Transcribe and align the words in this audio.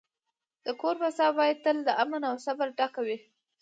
د 0.65 0.67
کور 0.81 0.95
فضا 1.01 1.27
باید 1.37 1.57
تل 1.65 1.77
د 1.85 1.89
امن 2.03 2.21
او 2.29 2.35
صبر 2.45 2.67
ډکه 2.77 3.01
وي. 3.07 3.17